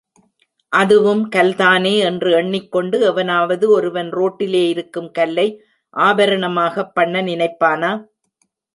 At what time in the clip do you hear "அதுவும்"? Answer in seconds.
0.71-1.29